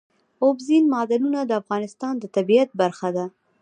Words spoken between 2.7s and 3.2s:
برخه